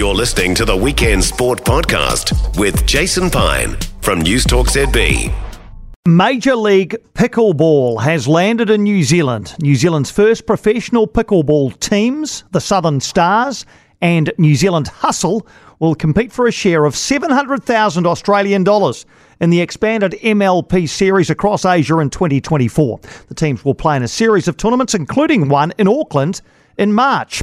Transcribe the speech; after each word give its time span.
You're 0.00 0.14
listening 0.14 0.54
to 0.54 0.64
the 0.64 0.74
Weekend 0.74 1.22
Sport 1.22 1.62
Podcast 1.62 2.58
with 2.58 2.86
Jason 2.86 3.28
Pine 3.28 3.76
from 4.00 4.22
News 4.22 4.44
Talk 4.44 4.68
ZB. 4.68 5.30
Major 6.08 6.56
League 6.56 6.96
Pickleball 7.12 8.00
has 8.00 8.26
landed 8.26 8.70
in 8.70 8.82
New 8.82 9.02
Zealand. 9.02 9.54
New 9.60 9.74
Zealand's 9.74 10.10
first 10.10 10.46
professional 10.46 11.06
pickleball 11.06 11.78
teams, 11.80 12.44
the 12.52 12.62
Southern 12.62 12.98
Stars 12.98 13.66
and 14.00 14.32
New 14.38 14.54
Zealand 14.54 14.88
Hustle, 14.88 15.46
will 15.80 15.94
compete 15.94 16.32
for 16.32 16.46
a 16.46 16.50
share 16.50 16.86
of 16.86 16.96
700,000 16.96 18.06
Australian 18.06 18.64
dollars 18.64 19.04
in 19.38 19.50
the 19.50 19.60
expanded 19.60 20.12
MLP 20.22 20.88
series 20.88 21.28
across 21.28 21.66
Asia 21.66 21.98
in 21.98 22.08
2024. 22.08 23.00
The 23.28 23.34
teams 23.34 23.66
will 23.66 23.74
play 23.74 23.96
in 23.96 24.02
a 24.02 24.08
series 24.08 24.48
of 24.48 24.56
tournaments, 24.56 24.94
including 24.94 25.50
one 25.50 25.74
in 25.76 25.86
Auckland 25.86 26.40
in 26.78 26.94
March. 26.94 27.42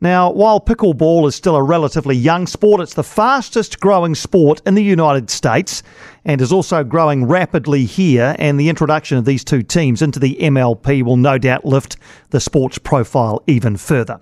Now, 0.00 0.30
while 0.30 0.60
pickleball 0.60 1.26
is 1.26 1.34
still 1.34 1.56
a 1.56 1.62
relatively 1.62 2.14
young 2.14 2.46
sport, 2.46 2.80
it's 2.80 2.94
the 2.94 3.02
fastest 3.02 3.80
growing 3.80 4.14
sport 4.14 4.62
in 4.64 4.74
the 4.74 4.84
United 4.84 5.28
States 5.28 5.82
and 6.24 6.40
is 6.40 6.52
also 6.52 6.84
growing 6.84 7.24
rapidly 7.26 7.84
here. 7.84 8.36
And 8.38 8.60
the 8.60 8.68
introduction 8.68 9.18
of 9.18 9.24
these 9.24 9.42
two 9.42 9.64
teams 9.64 10.00
into 10.00 10.20
the 10.20 10.36
MLP 10.40 11.02
will 11.02 11.16
no 11.16 11.36
doubt 11.36 11.64
lift 11.64 11.96
the 12.30 12.38
sport's 12.38 12.78
profile 12.78 13.42
even 13.48 13.76
further. 13.76 14.20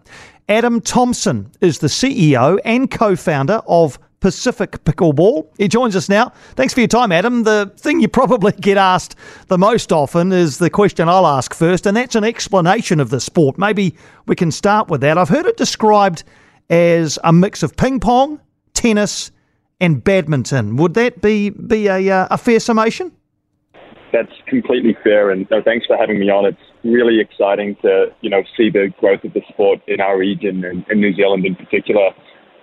Adam 0.49 0.81
Thompson 0.81 1.51
is 1.61 1.81
the 1.81 1.89
CEO 1.89 2.59
and 2.65 2.91
co 2.91 3.15
founder 3.15 3.61
of 3.67 3.99
Pacific 4.27 4.83
Pickleball. 4.83 5.47
He 5.57 5.69
joins 5.69 5.95
us 5.95 6.09
now. 6.09 6.33
Thanks 6.57 6.75
for 6.75 6.81
your 6.81 6.89
time, 6.89 7.13
Adam. 7.13 7.45
The 7.45 7.73
thing 7.77 8.01
you 8.01 8.09
probably 8.09 8.51
get 8.61 8.77
asked 8.77 9.15
the 9.47 9.57
most 9.57 9.93
often 9.93 10.33
is 10.33 10.59
the 10.59 10.69
question 10.69 11.09
I'll 11.09 11.29
ask 11.29 11.55
first, 11.55 11.87
and 11.87 11.97
that's 11.97 12.17
an 12.17 12.25
explanation 12.25 12.99
of 12.99 13.11
the 13.11 13.21
sport. 13.21 13.57
Maybe 13.57 13.95
we 14.27 14.35
can 14.35 14.51
start 14.51 14.89
with 14.89 15.01
that. 15.03 15.17
I've 15.17 15.29
heard 15.29 15.47
it 15.47 15.57
described 15.57 16.25
as 16.71 17.21
a 17.23 17.33
mix 17.33 17.63
of 17.63 17.77
ping 17.77 18.01
pong, 18.01 18.41
tennis, 18.75 19.31
and 19.81 20.03
badminton. 20.03 20.75
Would 20.75 20.95
that 20.95 21.23
be 21.23 21.51
be 21.51 21.87
a, 21.87 22.11
uh, 22.11 22.27
a 22.33 22.37
fair 22.37 22.59
summation? 22.59 23.13
That's 24.13 24.33
completely 24.49 24.97
fair, 25.05 25.31
and 25.31 25.47
no, 25.53 25.63
thanks 25.63 25.87
for 25.87 25.97
having 25.97 26.19
me 26.19 26.31
on. 26.31 26.47
It's 26.47 26.59
really 26.83 27.21
exciting 27.21 27.77
to 27.83 28.07
you 28.23 28.31
know 28.31 28.43
see 28.57 28.71
the 28.71 28.93
growth 28.99 29.23
of 29.23 29.35
the 29.35 29.43
sport 29.51 29.83
in 29.87 30.01
our 30.01 30.19
region 30.19 30.65
and 30.65 30.85
in 30.91 30.99
New 30.99 31.15
Zealand 31.15 31.47
in 31.47 31.55
particular. 31.55 32.11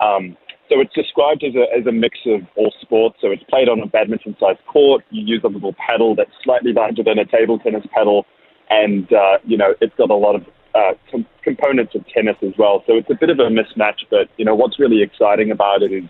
Um, 0.02 0.36
so 0.70 0.80
it's 0.80 0.94
described 0.94 1.44
as 1.44 1.54
a, 1.56 1.66
as 1.78 1.86
a 1.86 1.92
mix 1.92 2.20
of 2.26 2.42
all 2.56 2.74
sports. 2.82 3.18
So 3.22 3.32
it's 3.32 3.44
played 3.44 3.70
on 3.70 3.80
a 3.82 3.86
badminton 3.86 4.36
sized 4.40 4.66
court. 4.66 5.04
You 5.10 5.24
use 5.26 5.42
a 5.44 5.48
little 5.48 5.74
paddle 5.74 6.16
that's 6.16 6.32
slightly 6.44 6.74
larger 6.74 7.04
than 7.04 7.20
a 7.20 7.26
table 7.26 7.60
tennis 7.60 7.86
paddle. 7.94 8.26
And, 8.70 9.12
uh, 9.12 9.38
you 9.44 9.58
know, 9.58 9.76
it's 9.82 9.94
got 9.96 10.10
a 10.10 10.16
lot 10.16 10.36
of 10.36 10.44
uh, 10.74 10.94
com- 11.12 11.28
components 11.44 11.94
of 11.96 12.08
tennis 12.08 12.38
as 12.42 12.54
well. 12.58 12.84
So 12.88 12.96
it's 12.96 13.10
a 13.10 13.16
bit 13.20 13.30
of 13.30 13.40
a 13.40 13.50
mismatch. 13.50 14.08
But, 14.10 14.30
you 14.38 14.46
know, 14.46 14.56
what's 14.56 14.80
really 14.80 15.04
exciting 15.04 15.52
about 15.52 15.84
it 15.84 15.92
is 15.92 16.06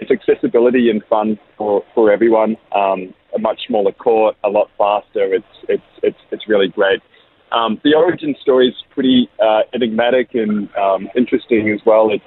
it's 0.00 0.10
accessibility 0.10 0.88
and 0.90 1.04
fun 1.04 1.38
for, 1.58 1.84
for 1.94 2.10
everyone. 2.10 2.56
Um, 2.74 3.14
a 3.34 3.38
much 3.38 3.60
smaller 3.66 3.92
court, 3.92 4.34
a 4.42 4.48
lot 4.48 4.70
faster. 4.76 5.32
It's, 5.32 5.44
it's, 5.68 5.82
it's, 6.02 6.18
it's 6.32 6.48
really 6.48 6.68
great. 6.68 7.00
Um, 7.52 7.80
the 7.84 7.94
origin 7.94 8.34
story 8.40 8.68
is 8.68 8.74
pretty 8.90 9.28
uh, 9.42 9.62
enigmatic 9.74 10.34
and 10.34 10.74
um, 10.76 11.08
interesting 11.16 11.70
as 11.70 11.80
well. 11.84 12.10
It's 12.10 12.24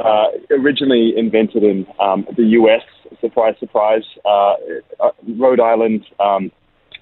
uh, 0.00 0.26
originally 0.50 1.14
invented 1.16 1.62
in 1.62 1.86
um, 2.00 2.26
the 2.36 2.44
U.S. 2.44 2.82
Surprise, 3.20 3.54
surprise. 3.58 4.04
Uh, 4.24 4.54
uh, 5.00 5.10
Rhode 5.38 5.60
Island, 5.60 6.04
um, 6.20 6.50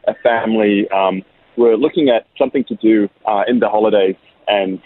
a 0.07 0.15
family 0.23 0.89
um, 0.91 1.23
were 1.57 1.77
looking 1.77 2.09
at 2.09 2.27
something 2.39 2.65
to 2.65 2.75
do 2.77 3.09
uh, 3.27 3.43
in 3.47 3.61
the 3.61 3.69
holidays 3.69 4.17
and 4.49 4.81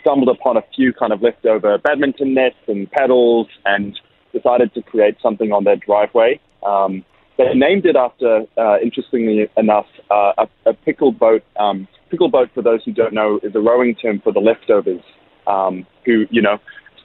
stumbled 0.00 0.28
upon 0.28 0.56
a 0.56 0.62
few 0.74 0.92
kind 0.92 1.12
of 1.12 1.22
leftover 1.22 1.76
badminton 1.78 2.34
nets 2.34 2.56
and 2.68 2.90
paddles 2.90 3.48
and 3.64 3.98
decided 4.32 4.72
to 4.74 4.82
create 4.82 5.16
something 5.22 5.52
on 5.52 5.64
their 5.64 5.76
driveway. 5.76 6.40
Um, 6.64 7.04
they 7.36 7.54
named 7.54 7.86
it 7.86 7.96
after, 7.96 8.44
uh, 8.58 8.78
interestingly 8.80 9.48
enough, 9.56 9.86
uh, 10.10 10.32
a, 10.38 10.70
a 10.70 10.74
pickle 10.74 11.10
boat. 11.10 11.42
Um, 11.58 11.88
pickle 12.10 12.28
boat, 12.28 12.50
for 12.54 12.62
those 12.62 12.84
who 12.84 12.92
don't 12.92 13.14
know, 13.14 13.40
is 13.42 13.54
a 13.54 13.60
rowing 13.60 13.94
term 13.94 14.20
for 14.20 14.32
the 14.32 14.40
leftovers. 14.40 15.02
Um, 15.46 15.86
who, 16.04 16.26
you 16.30 16.42
know, 16.42 16.58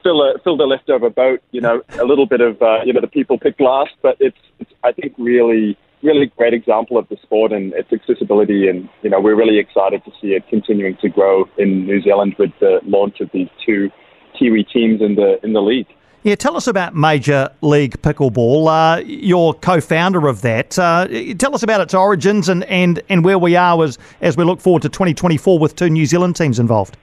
fill 0.05 0.21
a 0.21 0.57
the 0.57 0.65
leftover 0.65 1.09
boat. 1.09 1.41
You 1.51 1.61
know, 1.61 1.81
a 1.99 2.05
little 2.05 2.27
bit 2.27 2.41
of 2.41 2.61
uh, 2.61 2.79
you 2.85 2.93
know 2.93 3.01
the 3.01 3.07
people 3.07 3.39
pick 3.39 3.59
last, 3.59 3.91
but 4.01 4.17
it's, 4.19 4.37
it's 4.59 4.71
I 4.83 4.91
think 4.91 5.13
really 5.17 5.77
really 6.03 6.31
great 6.37 6.53
example 6.53 6.97
of 6.97 7.09
the 7.09 7.17
sport 7.23 7.51
and 7.51 7.73
its 7.73 7.91
accessibility, 7.91 8.67
and 8.67 8.87
you 9.01 9.09
know 9.09 9.19
we're 9.19 9.35
really 9.35 9.57
excited 9.57 10.03
to 10.05 10.11
see 10.21 10.29
it 10.29 10.47
continuing 10.49 10.95
to 10.97 11.09
grow 11.09 11.49
in 11.57 11.85
New 11.85 12.01
Zealand 12.01 12.35
with 12.37 12.51
the 12.59 12.79
launch 12.85 13.19
of 13.19 13.29
these 13.33 13.49
two 13.65 13.89
Kiwi 14.37 14.63
teams 14.63 15.01
in 15.01 15.15
the 15.15 15.43
in 15.43 15.53
the 15.53 15.61
league. 15.61 15.87
Yeah, 16.21 16.33
tell 16.33 16.57
us 16.57 16.65
about 16.65 16.95
Major 16.95 17.51
League 17.61 18.01
Pickleball. 18.01 18.65
Uh, 18.67 19.53
co-founder 19.59 20.27
of 20.27 20.41
that. 20.41 20.77
Uh, 20.79 21.07
tell 21.37 21.53
us 21.53 21.61
about 21.61 21.81
its 21.81 21.93
origins 21.93 22.49
and, 22.49 22.63
and, 22.63 22.99
and 23.09 23.23
where 23.23 23.37
we 23.37 23.55
are 23.55 23.83
as 23.83 23.99
as 24.21 24.35
we 24.35 24.43
look 24.43 24.59
forward 24.59 24.81
to 24.81 24.89
2024 24.89 25.59
with 25.59 25.75
two 25.75 25.87
New 25.87 26.07
Zealand 26.07 26.35
teams 26.35 26.57
involved. 26.57 26.97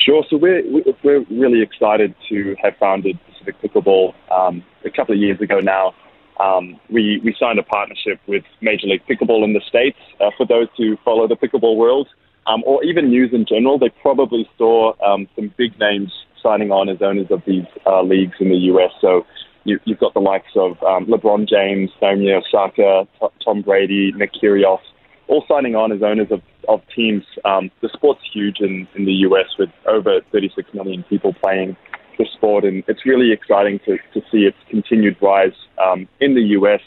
Sure. 0.00 0.24
So 0.30 0.36
we're 0.36 0.62
we're 1.04 1.24
really 1.30 1.62
excited 1.62 2.14
to 2.30 2.56
have 2.62 2.74
founded 2.78 3.18
Pacific 3.26 3.56
Pickleball 3.62 4.14
um, 4.30 4.64
a 4.84 4.90
couple 4.90 5.14
of 5.14 5.20
years 5.20 5.40
ago 5.40 5.60
now. 5.60 5.94
Um, 6.38 6.80
we 6.88 7.20
we 7.22 7.36
signed 7.38 7.58
a 7.58 7.62
partnership 7.62 8.18
with 8.26 8.44
Major 8.62 8.86
League 8.86 9.02
Pickleball 9.06 9.44
in 9.44 9.52
the 9.52 9.60
states. 9.68 9.98
Uh, 10.18 10.30
for 10.38 10.46
those 10.46 10.68
who 10.78 10.96
follow 11.04 11.28
the 11.28 11.36
pickleball 11.36 11.76
world, 11.76 12.08
um, 12.46 12.62
or 12.64 12.82
even 12.82 13.10
news 13.10 13.30
in 13.34 13.44
general, 13.44 13.78
they 13.78 13.90
probably 14.00 14.48
saw 14.56 14.94
um, 15.04 15.28
some 15.36 15.52
big 15.58 15.78
names 15.78 16.12
signing 16.42 16.70
on 16.72 16.88
as 16.88 17.02
owners 17.02 17.26
of 17.30 17.42
these 17.46 17.66
uh, 17.84 18.00
leagues 18.00 18.36
in 18.40 18.48
the 18.48 18.56
US. 18.72 18.92
So 19.02 19.26
you, 19.64 19.78
have 19.86 19.98
got 19.98 20.14
the 20.14 20.20
likes 20.20 20.52
of 20.56 20.82
um, 20.82 21.06
LeBron 21.06 21.46
James, 21.46 21.90
Naomi 22.00 22.32
Osaka, 22.32 23.06
Tom 23.44 23.60
Brady, 23.60 24.12
Nick 24.16 24.32
Kyrgios, 24.32 24.80
all 25.30 25.44
signing 25.48 25.76
on 25.76 25.92
as 25.92 26.02
owners 26.02 26.28
of, 26.30 26.42
of 26.68 26.82
teams. 26.94 27.22
Um, 27.44 27.70
the 27.80 27.88
sport's 27.92 28.20
huge 28.32 28.60
in, 28.60 28.86
in 28.96 29.04
the 29.04 29.12
US 29.28 29.46
with 29.58 29.70
over 29.86 30.20
36 30.32 30.74
million 30.74 31.04
people 31.04 31.32
playing 31.32 31.76
the 32.18 32.26
sport, 32.34 32.64
and 32.64 32.82
it's 32.88 33.06
really 33.06 33.32
exciting 33.32 33.78
to, 33.86 33.96
to 34.12 34.20
see 34.30 34.44
its 34.44 34.56
continued 34.68 35.16
rise 35.22 35.54
um, 35.82 36.08
in 36.20 36.34
the 36.34 36.42
US 36.58 36.80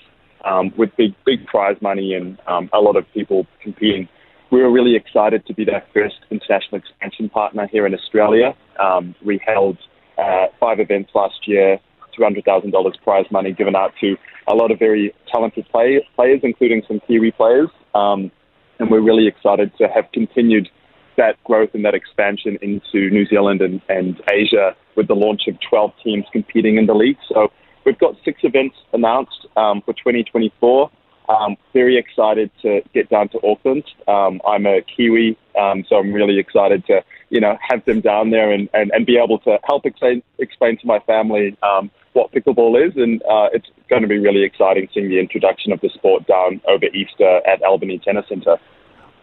um, 0.44 0.74
with 0.78 0.96
big 0.98 1.16
big 1.26 1.46
prize 1.48 1.78
money 1.82 2.14
and 2.14 2.38
um, 2.48 2.70
a 2.74 2.80
lot 2.80 2.98
of 2.98 3.06
people 3.14 3.48
competing. 3.62 4.10
We 4.52 4.62
were 4.62 4.72
really 4.72 4.96
excited 4.96 5.46
to 5.48 5.54
be 5.54 5.64
their 5.66 5.84
first 5.94 6.18
international 6.30 6.78
expansion 6.78 7.30
partner 7.30 7.68
here 7.72 7.88
in 7.88 7.96
Australia. 7.96 8.54
Um, 8.78 9.16
we 9.26 9.40
held 9.44 9.78
uh, 10.18 10.48
five 10.60 10.80
events 10.80 11.12
last 11.16 11.48
year, 11.48 11.80
$200,000 12.20 13.02
prize 13.04 13.26
money 13.32 13.52
given 13.52 13.76
out 13.76 13.94
to 14.02 14.16
a 14.48 14.54
lot 14.54 14.72
of 14.72 14.80
very 14.80 15.14
talented 15.32 15.68
play, 15.70 16.06
players, 16.16 16.42
including 16.44 16.84
some 16.88 17.00
Kiwi 17.08 17.32
players. 17.32 17.70
Um, 17.96 18.32
and 18.80 18.90
we're 18.90 19.02
really 19.02 19.28
excited 19.28 19.72
to 19.78 19.88
have 19.88 20.06
continued 20.12 20.70
that 21.18 21.42
growth 21.44 21.70
and 21.74 21.86
that 21.86 21.94
expansion 21.94 22.58
into 22.62 23.10
New 23.10 23.26
Zealand 23.28 23.62
and, 23.62 23.82
and 23.88 24.22
Asia 24.32 24.76
with 24.96 25.08
the 25.08 25.16
launch 25.16 25.44
of 25.48 25.56
12 25.70 25.92
teams 26.04 26.26
competing 26.32 26.78
in 26.78 26.86
the 26.86 26.94
league. 26.94 27.18
So 27.30 27.52
we've 27.86 27.98
got 28.00 28.16
six 28.26 28.42
events 28.44 28.76
announced 28.94 29.48
um, 29.56 29.82
for 29.82 29.94
2024. 29.94 30.90
Um, 31.30 31.56
very 31.72 31.98
excited 31.98 32.52
to 32.62 32.82
get 32.94 33.10
down 33.10 33.30
to 33.30 33.40
Auckland. 33.46 33.86
Um, 34.08 34.42
I'm 34.48 34.66
a 34.66 34.82
Kiwi, 34.82 35.38
um, 35.60 35.86
so 35.88 35.96
I'm 35.98 36.12
really 36.12 36.38
excited 36.38 36.86
to, 36.88 37.04
you 37.30 37.40
know, 37.40 37.58
have 37.68 37.86
them 37.86 38.02
down 38.02 38.32
there 38.32 38.52
and, 38.52 38.70
and, 38.74 38.92
and 38.94 39.06
be 39.06 39.18
able 39.18 39.40
to 39.40 39.58
help 39.64 39.86
explain, 39.86 40.22
explain 40.40 40.78
to 40.80 40.88
my 40.88 41.00
family 41.00 41.58
um, 41.64 41.90
what 42.14 42.32
pickleball 42.32 42.86
is. 42.86 42.96
And 42.98 43.22
uh, 43.24 43.50
it's 43.54 43.68
going 43.90 44.02
to 44.02 44.08
be 44.08 44.20
really 44.20 44.44
exciting 44.44 44.90
seeing 44.94 45.10
the 45.10 45.20
introduction 45.20 45.72
of 45.72 45.80
the 45.82 45.90
sport 45.90 46.28
down 46.28 46.62
over 46.68 46.86
Easter 46.88 47.42
at 47.48 47.64
Albany 47.64 48.00
Tennis 48.00 48.28
Centre. 48.28 48.58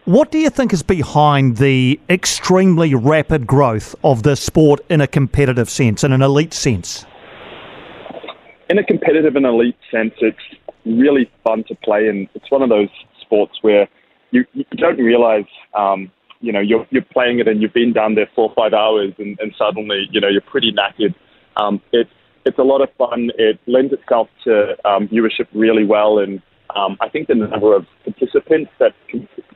What 0.05 0.31
do 0.31 0.39
you 0.39 0.49
think 0.49 0.73
is 0.73 0.81
behind 0.81 1.57
the 1.57 1.99
extremely 2.09 2.95
rapid 2.95 3.45
growth 3.45 3.93
of 4.03 4.23
the 4.23 4.35
sport 4.35 4.81
in 4.89 4.99
a 4.99 5.07
competitive 5.07 5.69
sense, 5.69 6.03
in 6.03 6.11
an 6.11 6.23
elite 6.23 6.55
sense? 6.55 7.05
In 8.71 8.79
a 8.79 8.83
competitive 8.83 9.35
and 9.35 9.45
elite 9.45 9.77
sense, 9.91 10.13
it's 10.21 10.39
really 10.85 11.29
fun 11.43 11.63
to 11.67 11.75
play, 11.75 12.07
and 12.07 12.27
it's 12.33 12.49
one 12.49 12.61
of 12.61 12.69
those 12.69 12.89
sports 13.21 13.57
where 13.61 13.87
you, 14.31 14.45
you 14.53 14.65
don't 14.77 14.97
realize, 14.97 15.45
um, 15.73 16.11
you 16.39 16.51
know, 16.51 16.59
you're, 16.59 16.87
you're 16.89 17.05
playing 17.13 17.39
it 17.39 17.47
and 17.47 17.61
you've 17.61 17.73
been 17.73 17.93
down 17.93 18.15
there 18.15 18.29
four 18.35 18.49
or 18.49 18.55
five 18.55 18.73
hours, 18.73 19.13
and, 19.17 19.39
and 19.39 19.53
suddenly, 19.57 20.07
you 20.11 20.19
know, 20.19 20.27
you're 20.27 20.41
pretty 20.41 20.71
knackered. 20.71 21.13
Um, 21.57 21.81
it's 21.91 22.09
it's 22.45 22.57
a 22.57 22.63
lot 22.63 22.81
of 22.81 22.89
fun. 22.97 23.31
It 23.37 23.59
lends 23.67 23.93
itself 23.93 24.27
to 24.45 24.75
um, 24.87 25.07
viewership 25.07 25.47
really 25.53 25.85
well, 25.85 26.19
and 26.19 26.41
um, 26.75 26.97
I 27.01 27.09
think 27.09 27.27
the 27.27 27.35
number 27.35 27.75
of 27.75 27.85
participants 28.03 28.71
that, 28.79 28.93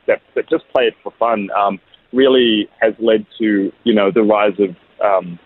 that 0.06 0.22
that 0.34 0.48
just 0.48 0.68
play 0.68 0.84
it 0.84 0.94
for 1.02 1.12
fun 1.18 1.48
um, 1.56 1.80
really 2.12 2.68
has 2.80 2.94
led 2.98 3.26
to 3.38 3.72
you 3.84 3.94
know 3.94 4.10
the 4.10 4.22
rise 4.22 4.58
of 4.58 4.76
um, 5.04 5.38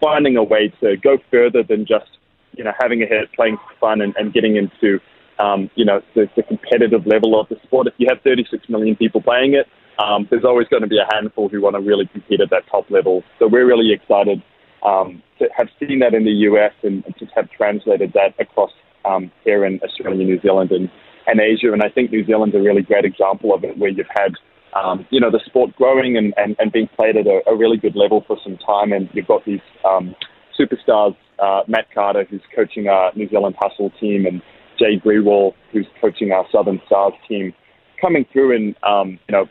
finding 0.00 0.36
a 0.36 0.42
way 0.42 0.72
to 0.80 0.96
go 0.96 1.18
further 1.30 1.62
than 1.62 1.86
just 1.86 2.18
you 2.56 2.64
know 2.64 2.72
having 2.78 3.02
a 3.02 3.06
hit, 3.06 3.32
playing 3.34 3.56
for 3.56 3.78
fun, 3.78 4.00
and, 4.00 4.14
and 4.16 4.32
getting 4.32 4.56
into 4.56 5.00
um, 5.38 5.70
you 5.74 5.84
know, 5.84 6.00
the, 6.14 6.28
the, 6.36 6.42
competitive 6.42 7.06
level 7.06 7.38
of 7.38 7.48
the 7.48 7.56
sport. 7.64 7.86
If 7.86 7.94
you 7.98 8.06
have 8.08 8.22
36 8.22 8.68
million 8.68 8.96
people 8.96 9.20
playing 9.20 9.54
it, 9.54 9.66
um, 9.98 10.26
there's 10.30 10.44
always 10.44 10.66
going 10.68 10.82
to 10.82 10.88
be 10.88 10.98
a 10.98 11.14
handful 11.14 11.48
who 11.48 11.60
want 11.60 11.76
to 11.76 11.80
really 11.80 12.06
compete 12.06 12.40
at 12.40 12.50
that 12.50 12.64
top 12.70 12.90
level. 12.90 13.22
So 13.38 13.46
we're 13.46 13.66
really 13.66 13.92
excited 13.92 14.42
um, 14.84 15.22
to 15.38 15.48
have 15.56 15.68
seen 15.80 15.98
that 16.00 16.14
in 16.14 16.24
the 16.24 16.32
US 16.50 16.72
and, 16.82 17.04
to 17.18 17.26
have 17.34 17.50
translated 17.50 18.12
that 18.14 18.34
across 18.38 18.70
um, 19.04 19.30
here 19.44 19.64
in 19.64 19.80
Australia, 19.82 20.24
New 20.24 20.40
Zealand, 20.40 20.70
and, 20.72 20.90
and 21.26 21.40
Asia. 21.40 21.72
And 21.72 21.82
I 21.82 21.88
think 21.88 22.10
New 22.10 22.24
Zealand's 22.24 22.54
a 22.54 22.60
really 22.60 22.82
great 22.82 23.04
example 23.04 23.54
of 23.54 23.64
it, 23.64 23.78
where 23.78 23.90
you've 23.90 24.06
had 24.14 24.32
um, 24.74 25.06
you 25.10 25.20
know 25.20 25.30
the 25.30 25.40
sport 25.46 25.74
growing 25.76 26.16
and, 26.18 26.34
and, 26.36 26.54
and 26.58 26.70
being 26.70 26.88
played 26.96 27.16
at 27.16 27.26
a, 27.26 27.40
a, 27.46 27.56
really 27.56 27.78
good 27.78 27.96
level 27.96 28.24
for 28.26 28.36
some 28.42 28.58
time, 28.58 28.92
and 28.92 29.08
you've 29.14 29.26
got 29.26 29.44
these 29.46 29.60
um, 29.88 30.14
superstars, 30.58 31.16
uh, 31.38 31.62
Matt 31.66 31.86
Carter, 31.94 32.26
who's 32.28 32.42
coaching 32.54 32.88
our 32.88 33.10
New 33.14 33.28
Zealand 33.28 33.56
Hustle 33.58 33.90
team, 33.98 34.26
and 34.26 34.42
Jay 34.78 34.98
Grewal, 34.98 35.52
who's 35.72 35.86
coaching 36.00 36.32
our 36.32 36.46
Southern 36.52 36.80
Stars 36.86 37.14
team, 37.28 37.52
coming 38.00 38.26
through 38.32 38.54
and 38.54 38.76
um, 38.82 39.18
you 39.28 39.32
know 39.32 39.46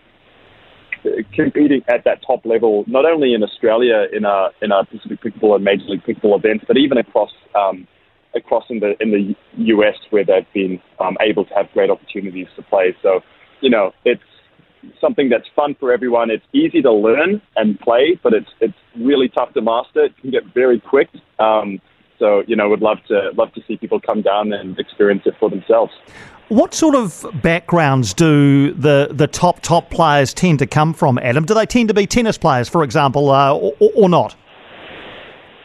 competing 1.36 1.81
at 1.88 2.04
that 2.06 2.19
top 2.25 2.45
level, 2.45 2.83
not 2.88 3.06
only 3.06 3.33
in 3.33 3.44
Australia 3.44 4.06
in 4.12 4.25
our 4.25 4.51
in 4.62 4.72
our 4.72 4.86
Pacific 4.86 5.22
Pickleball 5.22 5.56
and 5.56 5.63
Major 5.63 5.86
League 5.86 6.04
Pickleball 6.04 6.38
events, 6.39 6.66
but 6.68 6.77
even 6.77 6.98
across 6.98 7.31
um, 7.56 7.88
across 8.36 8.63
in 8.69 8.80
the 8.80 8.94
in 9.00 9.12
the 9.12 9.36
US 9.75 9.95
where 10.10 10.25
they've 10.25 10.51
been 10.54 10.81
um, 11.00 11.18
able 11.22 11.45
to 11.45 11.54
have 11.54 11.72
great 11.74 11.89
opportunities 11.89 12.48
to 12.56 12.62
play. 12.63 12.95
So, 13.01 13.22
you 13.62 13.69
know, 13.69 13.92
it's 14.04 14.22
something 15.01 15.30
that's 15.30 15.48
fun 15.56 15.75
for 15.80 15.92
everyone. 15.92 16.30
It's 16.30 16.45
easy 16.54 16.81
to 16.81 16.92
learn 16.92 17.42
and 17.56 17.80
play, 17.80 18.19
but 18.22 18.33
it's 18.33 18.50
it's 18.62 18.77
really 18.98 19.30
tough 19.30 19.54
to 19.54 19.62
master. 19.62 20.06
It 20.06 20.18
can 20.22 20.31
get 20.31 20.44
very 20.54 20.80
quick. 20.80 21.10
Um, 21.39 21.80
so, 22.25 22.44
you 22.48 22.56
know, 22.56 22.68
would 22.68 22.81
love 22.81 22.98
to 23.07 23.30
love 23.38 23.54
to 23.54 23.62
see 23.68 23.77
people 23.77 24.00
come 24.00 24.24
down 24.24 24.51
and 24.51 24.80
experience 24.80 25.22
it 25.25 25.36
for 25.39 25.50
themselves. 25.50 25.94
What 26.50 26.74
sort 26.74 26.95
of 26.95 27.25
backgrounds 27.42 28.13
do 28.13 28.74
the, 28.74 29.10
the 29.12 29.27
top, 29.27 29.62
top 29.62 29.89
players 29.92 30.33
tend 30.33 30.60
to 30.60 30.68
come 30.68 30.94
from, 30.94 31.19
Adam? 31.19 31.45
Do 31.45 31.54
they 31.54 31.66
tend 31.66 31.88
to 31.89 31.94
be 31.94 32.07
tennis 32.07 32.38
players, 32.38 32.68
for 32.69 32.83
example, 32.83 33.30
uh, 33.30 33.56
or, 33.56 33.74
or, 33.80 34.10
not? 34.10 34.36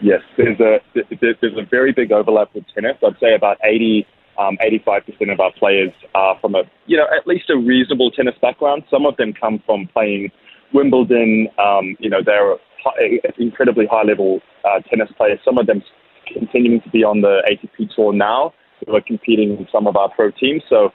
Yes, 0.01 0.21
there's 0.39 0.59
a, 0.61 0.81
there's 0.95 1.59
a 1.59 1.67
very 1.71 1.93
big 1.93 2.13
overlap 2.13 2.55
with 2.55 2.65
tennis. 2.75 2.97
I'd 3.07 3.19
say 3.21 3.35
about 3.35 3.59
80, 3.63 4.07
um, 4.39 4.57
85% 4.63 5.33
of 5.33 5.41
our 5.41 5.53
players 5.53 5.93
are 6.15 6.39
from 6.41 6.55
a, 6.55 6.63
you 6.87 6.97
know, 6.97 7.07
at 7.15 7.27
least 7.27 7.51
a 7.51 7.57
reasonable 7.59 8.11
tennis 8.11 8.35
background. 8.41 8.85
Some 8.91 9.05
of 9.05 9.17
them 9.19 9.35
come 9.35 9.63
from 9.67 9.87
playing 9.93 10.31
Wimbledon. 10.73 11.49
Um, 11.59 11.97
you 11.99 12.09
know, 12.09 12.23
they're 12.25 12.57
high, 12.83 13.21
incredibly 13.39 13.87
high 13.87 14.05
level 14.05 14.41
uh, 14.65 14.81
tennis 14.89 15.11
players. 15.19 15.41
Some 15.45 15.59
of 15.59 15.67
them 15.67 15.83
continuing 16.33 16.81
to 16.83 16.91
be 16.91 17.05
on 17.05 17.21
the 17.21 17.43
ATP 17.51 17.95
tour 17.95 18.13
now 18.13 18.53
who 18.87 18.95
are 18.95 19.01
competing 19.01 19.51
in 19.51 19.67
some 19.73 19.87
of 19.87 19.97
our 19.97 20.09
pro 20.11 20.31
teams. 20.31 20.63
So 20.69 20.91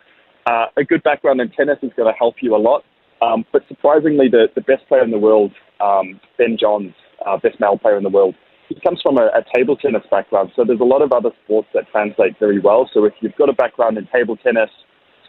uh, 0.48 0.66
a 0.78 0.84
good 0.84 1.04
background 1.04 1.42
in 1.42 1.50
tennis 1.52 1.78
is 1.82 1.92
going 1.96 2.12
to 2.12 2.18
help 2.18 2.36
you 2.42 2.56
a 2.56 2.58
lot. 2.58 2.84
Um, 3.22 3.46
but 3.52 3.64
surprisingly, 3.68 4.28
the, 4.30 4.48
the 4.56 4.62
best 4.62 4.88
player 4.88 5.04
in 5.04 5.12
the 5.12 5.18
world, 5.18 5.52
um, 5.80 6.20
Ben 6.38 6.58
Johns, 6.60 6.94
uh, 7.26 7.38
best 7.38 7.60
male 7.60 7.78
player 7.78 7.98
in 7.98 8.04
the 8.04 8.10
world, 8.10 8.36
he 8.68 8.76
comes 8.82 9.00
from 9.02 9.18
a, 9.18 9.28
a 9.28 9.44
table 9.56 9.76
tennis 9.76 10.04
background. 10.10 10.52
So 10.56 10.64
there's 10.66 10.80
a 10.80 10.86
lot 10.86 11.02
of 11.02 11.12
other 11.12 11.30
sports 11.44 11.68
that 11.74 11.88
translate 11.92 12.38
very 12.40 12.60
well. 12.60 12.90
So 12.94 13.06
if 13.06 13.14
you've 13.22 13.36
got 13.36 13.50
a 13.50 13.54
background 13.54 13.98
in 13.98 14.08
table 14.14 14.36
tennis, 14.38 14.70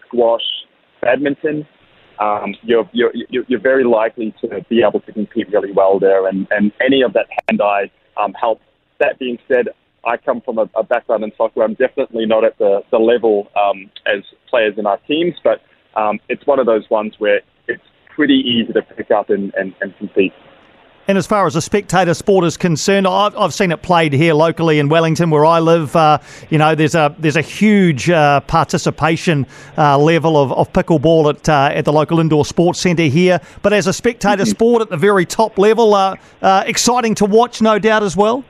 squash, 0.06 0.42
badminton, 1.02 1.66
um, 2.18 2.54
you're, 2.62 2.88
you're, 2.92 3.12
you're 3.28 3.60
very 3.60 3.84
likely 3.84 4.34
to 4.40 4.64
be 4.70 4.82
able 4.82 5.00
to 5.00 5.12
compete 5.12 5.48
really 5.52 5.72
well 5.72 5.98
there. 5.98 6.26
And, 6.26 6.46
and 6.50 6.72
any 6.84 7.02
of 7.02 7.12
that 7.12 7.26
hand-eye 7.48 7.90
um, 8.16 8.32
helps. 8.32 8.62
That 8.98 9.18
being 9.18 9.38
said, 9.46 9.68
I 10.06 10.16
come 10.16 10.40
from 10.40 10.58
a, 10.58 10.70
a, 10.76 10.84
background 10.84 11.24
in 11.24 11.32
soccer. 11.36 11.62
I'm 11.62 11.74
definitely 11.74 12.26
not 12.26 12.44
at 12.44 12.56
the, 12.58 12.82
the 12.92 12.98
level 12.98 13.48
um, 13.56 13.90
as 14.06 14.22
players 14.48 14.74
in 14.78 14.86
our 14.86 14.98
teams, 14.98 15.34
but 15.42 15.60
um, 15.96 16.20
it's 16.28 16.46
one 16.46 16.60
of 16.60 16.66
those 16.66 16.88
ones 16.90 17.14
where 17.18 17.40
it's 17.66 17.82
pretty 18.14 18.34
easy 18.34 18.72
to 18.72 18.82
pick 18.82 19.10
up 19.10 19.30
and, 19.30 19.52
and, 19.56 19.74
and 19.80 19.96
compete. 19.98 20.32
And 21.08 21.16
as 21.16 21.26
far 21.26 21.46
as 21.46 21.54
a 21.54 21.62
spectator 21.62 22.14
sport 22.14 22.44
is 22.44 22.56
concerned, 22.56 23.06
I've, 23.06 23.36
I've 23.36 23.54
seen 23.54 23.70
it 23.70 23.80
played 23.82 24.12
here 24.12 24.34
locally 24.34 24.80
in 24.80 24.88
Wellington, 24.88 25.30
where 25.30 25.44
I 25.44 25.60
live. 25.60 25.94
Uh, 25.94 26.18
you 26.50 26.58
know, 26.58 26.74
there's 26.74 26.96
a 26.96 27.14
there's 27.16 27.36
a 27.36 27.42
huge 27.42 28.10
uh, 28.10 28.40
participation 28.40 29.46
uh, 29.78 29.96
level 29.98 30.36
of, 30.36 30.50
of 30.52 30.72
pickleball 30.72 31.32
at 31.32 31.48
uh, 31.48 31.70
at 31.72 31.84
the 31.84 31.92
local 31.92 32.18
indoor 32.18 32.44
sports 32.44 32.80
centre 32.80 33.04
here. 33.04 33.40
But 33.62 33.72
as 33.72 33.86
a 33.86 33.92
spectator 33.92 34.42
mm-hmm. 34.42 34.50
sport 34.50 34.82
at 34.82 34.90
the 34.90 34.96
very 34.96 35.26
top 35.26 35.58
level, 35.58 35.94
uh, 35.94 36.16
uh, 36.42 36.64
exciting 36.66 37.14
to 37.16 37.24
watch, 37.24 37.62
no 37.62 37.78
doubt 37.78 38.02
as 38.02 38.16
well 38.16 38.44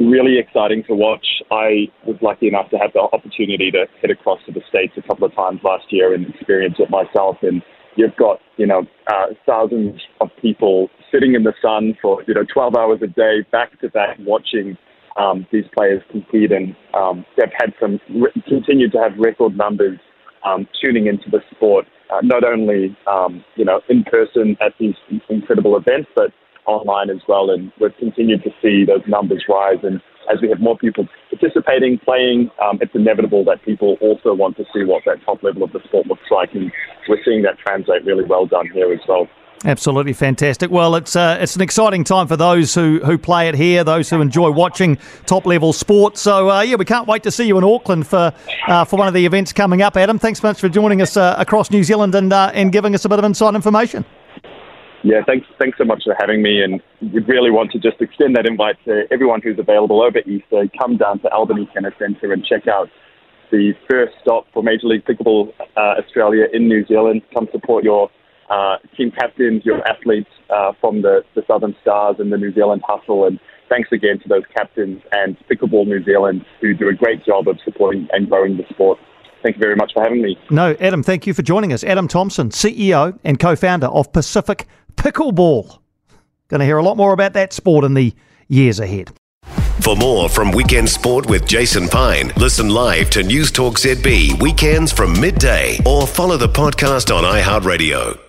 really 0.00 0.38
exciting 0.38 0.84
to 0.84 0.94
watch. 0.94 1.26
I 1.50 1.88
was 2.06 2.16
lucky 2.22 2.48
enough 2.48 2.70
to 2.70 2.78
have 2.78 2.92
the 2.92 3.00
opportunity 3.00 3.70
to 3.70 3.86
head 4.00 4.10
across 4.10 4.40
to 4.46 4.52
the 4.52 4.62
States 4.68 4.94
a 4.96 5.02
couple 5.02 5.26
of 5.26 5.34
times 5.34 5.60
last 5.62 5.84
year 5.90 6.14
and 6.14 6.26
experience 6.34 6.76
it 6.78 6.90
myself. 6.90 7.36
And 7.42 7.62
you've 7.96 8.16
got, 8.16 8.40
you 8.56 8.66
know, 8.66 8.82
uh, 9.06 9.26
thousands 9.46 10.00
of 10.20 10.30
people 10.40 10.88
sitting 11.12 11.34
in 11.34 11.44
the 11.44 11.54
sun 11.62 11.96
for, 12.00 12.22
you 12.26 12.34
know, 12.34 12.44
12 12.52 12.76
hours 12.76 13.00
a 13.02 13.06
day, 13.06 13.42
back 13.52 13.78
to 13.80 13.88
back, 13.90 14.16
watching 14.20 14.76
um, 15.16 15.46
these 15.52 15.64
players 15.74 16.02
compete. 16.10 16.50
And 16.52 16.74
um, 16.94 17.24
they've 17.36 17.52
had 17.56 17.72
some, 17.80 18.00
continued 18.48 18.92
to 18.92 18.98
have 18.98 19.12
record 19.18 19.56
numbers 19.56 19.98
um, 20.44 20.68
tuning 20.80 21.06
into 21.06 21.30
the 21.30 21.40
sport, 21.54 21.86
uh, 22.12 22.20
not 22.22 22.44
only, 22.44 22.96
um, 23.06 23.44
you 23.56 23.64
know, 23.64 23.80
in 23.88 24.04
person 24.04 24.56
at 24.60 24.72
these 24.78 24.94
incredible 25.28 25.76
events, 25.76 26.10
but 26.14 26.32
online 26.66 27.10
as 27.10 27.20
well, 27.28 27.50
and 27.50 27.72
we've 27.80 27.96
continued 27.98 28.42
to 28.44 28.50
see 28.62 28.84
those 28.84 29.02
numbers 29.06 29.44
rise. 29.48 29.78
And 29.82 30.00
as 30.32 30.40
we 30.40 30.48
have 30.48 30.60
more 30.60 30.76
people 30.78 31.06
participating, 31.30 31.98
playing, 31.98 32.50
um, 32.62 32.78
it's 32.80 32.94
inevitable 32.94 33.44
that 33.44 33.62
people 33.62 33.96
also 34.00 34.34
want 34.34 34.56
to 34.56 34.64
see 34.72 34.84
what 34.84 35.02
that 35.06 35.22
top 35.24 35.42
level 35.42 35.62
of 35.62 35.72
the 35.72 35.80
sport 35.84 36.06
looks 36.06 36.30
like, 36.30 36.54
and 36.54 36.72
we're 37.08 37.22
seeing 37.24 37.42
that 37.42 37.58
translate 37.58 38.04
really 38.04 38.24
well 38.24 38.46
done 38.46 38.68
here 38.72 38.92
as 38.92 39.00
well. 39.08 39.28
Absolutely 39.66 40.12
fantastic. 40.12 40.70
Well, 40.70 40.94
it's 40.94 41.16
uh, 41.16 41.38
it's 41.40 41.56
an 41.56 41.62
exciting 41.62 42.04
time 42.04 42.26
for 42.26 42.36
those 42.36 42.74
who, 42.74 43.00
who 43.02 43.16
play 43.16 43.48
it 43.48 43.54
here, 43.54 43.82
those 43.82 44.10
who 44.10 44.20
enjoy 44.20 44.50
watching 44.50 44.98
top 45.24 45.46
level 45.46 45.72
sport. 45.72 46.18
So 46.18 46.50
uh, 46.50 46.60
yeah, 46.60 46.76
we 46.76 46.84
can't 46.84 47.08
wait 47.08 47.22
to 47.22 47.30
see 47.30 47.46
you 47.46 47.56
in 47.56 47.64
Auckland 47.64 48.06
for 48.06 48.32
uh, 48.68 48.84
for 48.84 48.96
one 48.96 49.08
of 49.08 49.14
the 49.14 49.24
events 49.24 49.54
coming 49.54 49.80
up. 49.80 49.96
Adam, 49.96 50.18
thanks 50.18 50.40
so 50.40 50.48
much 50.48 50.60
for 50.60 50.68
joining 50.68 51.00
us 51.00 51.16
uh, 51.16 51.34
across 51.38 51.70
New 51.70 51.82
Zealand 51.82 52.14
and 52.14 52.30
uh, 52.30 52.50
and 52.52 52.72
giving 52.72 52.94
us 52.94 53.06
a 53.06 53.08
bit 53.08 53.18
of 53.18 53.24
inside 53.24 53.54
information. 53.54 54.04
Yeah, 55.04 55.20
thanks, 55.26 55.46
thanks 55.58 55.76
so 55.76 55.84
much 55.84 56.02
for 56.04 56.16
having 56.18 56.42
me. 56.42 56.62
And 56.62 56.80
we 57.12 57.20
really 57.20 57.50
want 57.50 57.70
to 57.72 57.78
just 57.78 58.00
extend 58.00 58.36
that 58.36 58.46
invite 58.46 58.76
to 58.86 59.04
everyone 59.12 59.42
who's 59.42 59.58
available 59.58 60.02
over 60.02 60.18
Easter. 60.20 60.64
Come 60.80 60.96
down 60.96 61.20
to 61.20 61.28
Albany 61.28 61.68
Tennis 61.74 61.92
Centre 61.98 62.32
and 62.32 62.42
check 62.42 62.66
out 62.66 62.88
the 63.50 63.74
first 63.88 64.14
stop 64.22 64.46
for 64.54 64.62
Major 64.62 64.86
League 64.86 65.04
Pickleball 65.04 65.52
uh, 65.76 66.00
Australia 66.00 66.46
in 66.54 66.68
New 66.68 66.86
Zealand. 66.86 67.20
Come 67.34 67.48
support 67.52 67.84
your 67.84 68.10
uh, 68.48 68.78
team 68.96 69.10
captains, 69.10 69.62
your 69.66 69.86
athletes 69.86 70.30
uh, 70.48 70.72
from 70.80 71.02
the, 71.02 71.22
the 71.34 71.42
Southern 71.46 71.76
Stars 71.82 72.16
and 72.18 72.32
the 72.32 72.38
New 72.38 72.54
Zealand 72.54 72.80
Hustle. 72.86 73.26
And 73.26 73.38
thanks 73.68 73.90
again 73.92 74.18
to 74.20 74.28
those 74.28 74.44
captains 74.56 75.02
and 75.12 75.36
Pickleball 75.50 75.86
New 75.86 76.02
Zealand 76.02 76.46
who 76.62 76.72
do 76.72 76.88
a 76.88 76.94
great 76.94 77.22
job 77.26 77.46
of 77.46 77.58
supporting 77.62 78.08
and 78.12 78.30
growing 78.30 78.56
the 78.56 78.64
sport. 78.70 78.98
Thank 79.42 79.56
you 79.56 79.60
very 79.60 79.76
much 79.76 79.92
for 79.92 80.02
having 80.02 80.22
me. 80.22 80.38
No, 80.50 80.74
Adam, 80.80 81.02
thank 81.02 81.26
you 81.26 81.34
for 81.34 81.42
joining 81.42 81.74
us. 81.74 81.84
Adam 81.84 82.08
Thompson, 82.08 82.48
CEO 82.48 83.18
and 83.24 83.38
co 83.38 83.54
founder 83.54 83.88
of 83.88 84.10
Pacific 84.10 84.66
pickleball. 84.96 85.78
Going 86.48 86.60
to 86.60 86.66
hear 86.66 86.78
a 86.78 86.82
lot 86.82 86.96
more 86.96 87.12
about 87.12 87.32
that 87.34 87.52
sport 87.52 87.84
in 87.84 87.94
the 87.94 88.14
years 88.48 88.80
ahead. 88.80 89.12
For 89.80 89.96
more 89.96 90.28
from 90.28 90.50
Weekend 90.52 90.88
Sport 90.88 91.28
with 91.28 91.46
Jason 91.46 91.88
Pine, 91.88 92.32
listen 92.36 92.70
live 92.70 93.10
to 93.10 93.22
News 93.22 93.50
Talk 93.50 93.74
ZB 93.74 94.40
weekends 94.40 94.92
from 94.92 95.20
midday 95.20 95.78
or 95.84 96.06
follow 96.06 96.36
the 96.36 96.48
podcast 96.48 97.14
on 97.14 97.24
iHeartRadio. 97.24 98.23